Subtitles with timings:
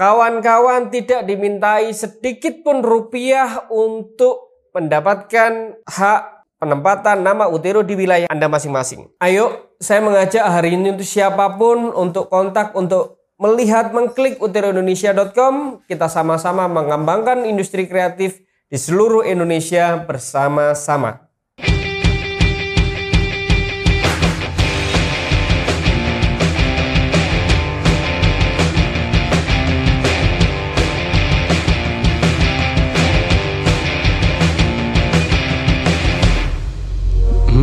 [0.00, 6.20] Kawan-kawan tidak dimintai sedikit pun rupiah untuk mendapatkan hak
[6.56, 9.12] penempatan nama Utero di wilayah Anda masing-masing.
[9.20, 15.84] Ayo, saya mengajak hari ini untuk siapa pun untuk kontak untuk melihat mengklik uteroindonesia.com.
[15.84, 18.40] Kita sama-sama mengembangkan industri kreatif
[18.72, 21.29] di seluruh Indonesia bersama-sama.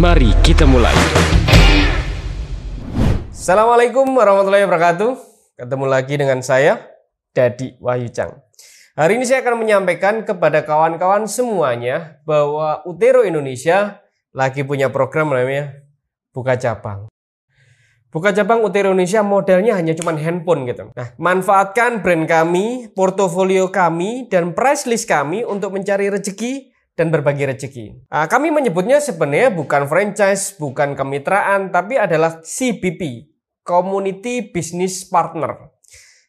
[0.07, 0.95] Mari kita mulai.
[3.27, 5.19] Assalamualaikum warahmatullahi wabarakatuh.
[5.59, 6.79] Ketemu lagi dengan saya,
[7.35, 8.39] Dadi Wahyu Chang.
[8.95, 13.99] Hari ini saya akan menyampaikan kepada kawan-kawan semuanya bahwa Utero Indonesia
[14.31, 15.75] lagi punya program namanya
[16.31, 17.11] Buka Cabang.
[18.07, 20.87] Buka cabang Utero Indonesia modelnya hanya cuma handphone gitu.
[20.95, 27.45] Nah, manfaatkan brand kami, portofolio kami, dan price list kami untuk mencari rezeki dan berbagi
[27.45, 28.09] rezeki.
[28.09, 33.29] Nah, kami menyebutnya sebenarnya bukan franchise, bukan kemitraan, tapi adalah CBP,
[33.61, 35.77] Community Business Partner.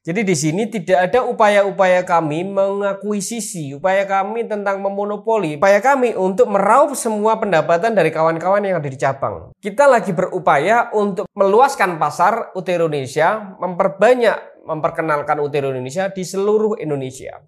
[0.08, 6.48] Jadi di sini tidak ada upaya-upaya kami mengakuisisi, upaya kami tentang memonopoli, upaya kami untuk
[6.48, 9.52] meraup semua pendapatan dari kawan-kawan yang ada di cabang.
[9.60, 17.44] Kita lagi berupaya untuk meluaskan pasar Utero Indonesia, memperbanyak, memperkenalkan Utero Indonesia di seluruh Indonesia.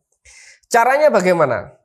[0.68, 1.79] Caranya bagaimana?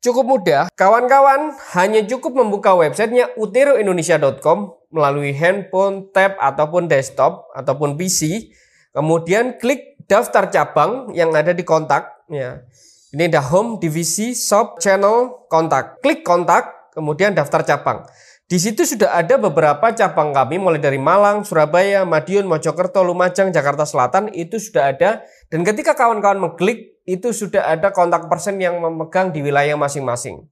[0.00, 8.48] Cukup mudah, kawan-kawan hanya cukup membuka websitenya uteroindonesia.com melalui handphone, tab, ataupun desktop, ataupun PC.
[8.96, 12.16] Kemudian klik daftar cabang yang ada di kontak.
[12.32, 12.64] Ya.
[13.12, 16.00] Ini ada home, divisi, shop, channel, kontak.
[16.00, 18.08] Klik kontak, kemudian daftar cabang.
[18.50, 23.86] Di situ sudah ada beberapa cabang kami mulai dari Malang, Surabaya, Madiun, Mojokerto, Lumajang, Jakarta
[23.86, 29.34] Selatan itu sudah ada dan ketika kawan-kawan mengklik itu sudah ada kontak person yang memegang
[29.34, 30.46] di wilayah masing-masing.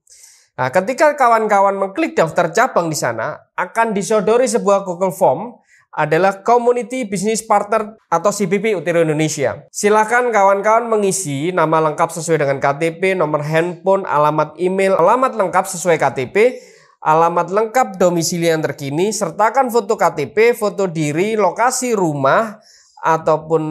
[0.59, 5.55] Nah, ketika kawan-kawan mengklik daftar cabang di sana akan disodori sebuah Google Form
[5.89, 9.65] adalah Community Business Partner atau CBP Utero Indonesia.
[9.73, 15.97] Silakan kawan-kawan mengisi nama lengkap sesuai dengan KTP, nomor handphone, alamat email, alamat lengkap sesuai
[15.97, 16.61] KTP,
[17.01, 22.61] alamat lengkap domisili yang terkini, sertakan foto KTP, foto diri, lokasi rumah,
[22.99, 23.63] ataupun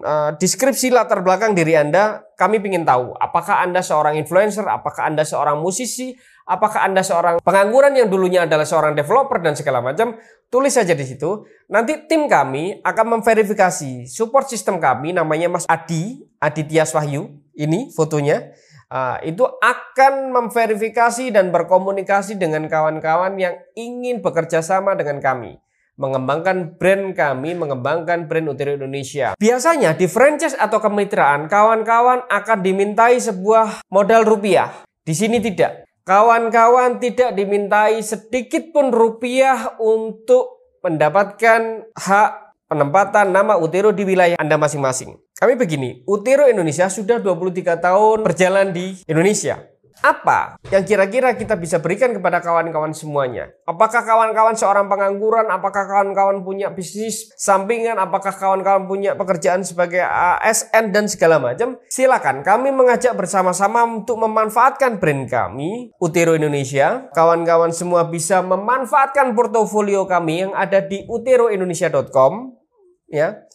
[0.00, 5.20] uh, deskripsi latar belakang diri Anda, kami ingin tahu apakah Anda seorang influencer, apakah Anda
[5.22, 6.16] seorang musisi,
[6.48, 10.16] apakah Anda seorang pengangguran yang dulunya adalah seorang developer dan segala macam,
[10.48, 11.44] tulis saja di situ.
[11.68, 18.56] Nanti tim kami akan memverifikasi support sistem kami namanya Mas Adi, Aditya Wahyu, ini fotonya.
[18.94, 25.58] Uh, itu akan memverifikasi dan berkomunikasi dengan kawan-kawan yang ingin bekerja sama dengan kami.
[25.94, 29.38] Mengembangkan brand kami, mengembangkan brand Utero Indonesia.
[29.38, 34.82] Biasanya di franchise atau kemitraan, kawan-kawan akan dimintai sebuah modal rupiah.
[35.06, 35.86] Di sini tidak.
[36.02, 42.30] Kawan-kawan tidak dimintai sedikit pun rupiah untuk mendapatkan hak
[42.66, 45.14] penempatan nama Utero di wilayah Anda masing-masing.
[45.38, 49.73] Kami begini, Utero Indonesia sudah 23 tahun berjalan di Indonesia.
[50.02, 53.54] Apa yang kira-kira kita bisa berikan kepada kawan-kawan semuanya?
[53.62, 55.46] Apakah kawan-kawan seorang pengangguran?
[55.46, 57.96] Apakah kawan-kawan punya bisnis sampingan?
[58.02, 61.78] Apakah kawan-kawan punya pekerjaan sebagai ASN dan segala macam?
[61.86, 67.06] Silakan kami mengajak bersama-sama untuk memanfaatkan brand kami, Utero Indonesia.
[67.14, 72.52] Kawan-kawan semua bisa memanfaatkan portofolio kami yang ada di uteroindonesia.com
[73.08, 73.46] ya.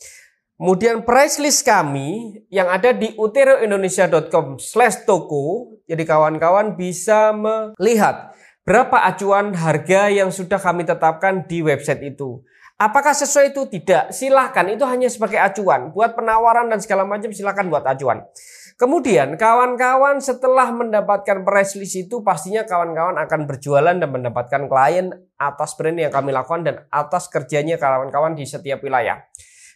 [0.59, 5.80] Kemudian price list kami yang ada di uteroindonesia.com slash toko.
[5.88, 8.36] Jadi kawan-kawan bisa melihat
[8.68, 12.44] berapa acuan harga yang sudah kami tetapkan di website itu.
[12.75, 13.72] Apakah sesuai itu?
[13.72, 14.12] Tidak.
[14.12, 15.96] Silahkan, itu hanya sebagai acuan.
[15.96, 18.28] Buat penawaran dan segala macam silahkan buat acuan.
[18.76, 25.76] Kemudian kawan-kawan setelah mendapatkan price list itu pastinya kawan-kawan akan berjualan dan mendapatkan klien atas
[25.80, 29.24] brand yang kami lakukan dan atas kerjanya kawan-kawan di setiap wilayah.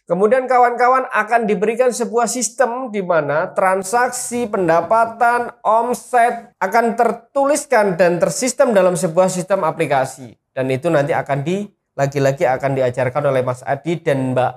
[0.04, 8.76] Kemudian kawan-kawan akan diberikan sebuah sistem di mana transaksi, pendapatan, omset akan tertuliskan dan tersistem
[8.76, 10.36] dalam sebuah sistem aplikasi.
[10.52, 11.64] Dan itu nanti akan di
[11.96, 14.52] lagi-lagi akan diajarkan oleh Mas Adi dan Mbak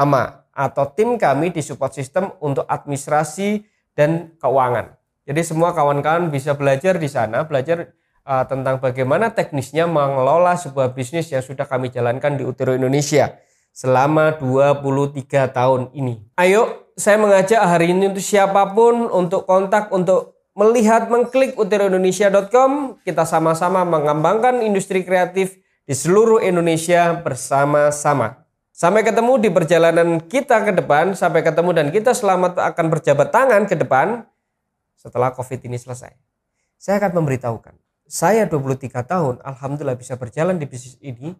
[0.00, 4.96] Ama atau tim kami di support system untuk administrasi dan keuangan.
[5.28, 7.92] Jadi semua kawan-kawan bisa belajar di sana, belajar
[8.24, 13.44] uh, tentang bagaimana teknisnya mengelola sebuah bisnis yang sudah kami jalankan di Utero Indonesia
[13.76, 16.24] selama 23 tahun ini.
[16.40, 23.04] Ayo, saya mengajak hari ini untuk siapa pun untuk kontak untuk melihat mengklik uteroindonesia.com.
[23.04, 28.48] Kita sama-sama mengembangkan industri kreatif di seluruh Indonesia bersama-sama.
[28.72, 33.68] Sampai ketemu di perjalanan kita ke depan, sampai ketemu dan kita selamat akan berjabat tangan
[33.68, 34.24] ke depan
[34.96, 36.12] setelah COVID ini selesai.
[36.76, 37.72] Saya akan memberitahukan,
[38.04, 41.32] saya 23 tahun, Alhamdulillah bisa berjalan di bisnis ini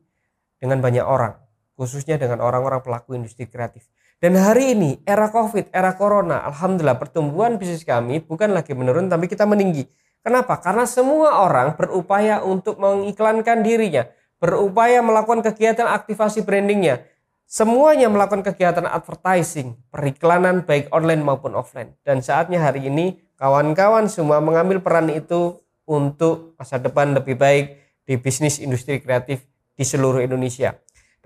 [0.56, 1.36] dengan banyak orang,
[1.76, 3.86] khususnya dengan orang-orang pelaku industri kreatif.
[4.16, 9.28] Dan hari ini, era COVID, era Corona, Alhamdulillah pertumbuhan bisnis kami bukan lagi menurun, tapi
[9.28, 9.84] kita meninggi.
[10.24, 10.58] Kenapa?
[10.58, 14.08] Karena semua orang berupaya untuk mengiklankan dirinya,
[14.40, 17.04] berupaya melakukan kegiatan aktivasi brandingnya,
[17.46, 21.94] Semuanya melakukan kegiatan advertising, periklanan baik online maupun offline.
[22.02, 28.18] Dan saatnya hari ini kawan-kawan semua mengambil peran itu untuk masa depan lebih baik di
[28.18, 29.46] bisnis industri kreatif
[29.78, 30.74] di seluruh Indonesia.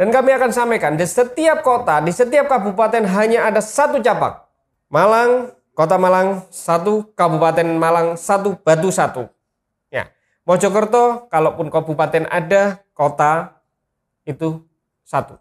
[0.00, 4.32] Dan kami akan sampaikan di setiap kota, di setiap kabupaten hanya ada satu cabang.
[4.88, 9.29] Malang, kota Malang, satu kabupaten Malang, satu batu satu.
[9.93, 10.08] Ya,
[10.49, 13.61] Mojokerto, kalaupun kabupaten ada, kota
[14.25, 14.64] itu
[15.05, 15.37] satu.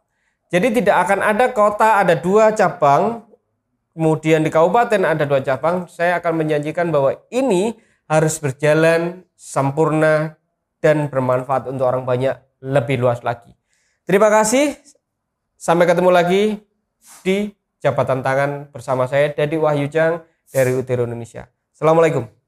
[0.51, 3.23] Jadi tidak akan ada kota ada dua cabang,
[3.95, 5.87] kemudian di kabupaten ada dua cabang.
[5.87, 7.79] Saya akan menjanjikan bahwa ini
[8.11, 10.35] harus berjalan sempurna
[10.83, 13.55] dan bermanfaat untuk orang banyak lebih luas lagi.
[14.09, 14.73] Terima kasih.
[15.53, 16.57] Sampai ketemu lagi
[17.21, 21.45] di jabatan tangan bersama saya Dedi Wahyujang dari Utero Indonesia.
[21.77, 22.38] Assalamualaikum.